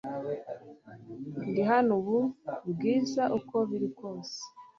[1.49, 2.17] Ndi hano ubu,
[2.71, 4.37] Bwiza uko biri kose